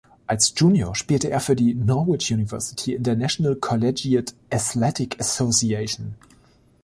[0.25, 6.15] Als Junior spielte er für die Norwich University in der National Collegiate Athletic Association.